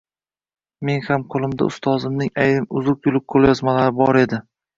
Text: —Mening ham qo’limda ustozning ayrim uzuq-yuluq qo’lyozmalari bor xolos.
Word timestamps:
—Mening 0.87 1.03
ham 1.09 1.25
qo’limda 1.35 1.67
ustozning 1.73 2.33
ayrim 2.45 2.67
uzuq-yuluq 2.81 3.27
qo’lyozmalari 3.35 3.95
bor 4.01 4.21
xolos. 4.25 4.43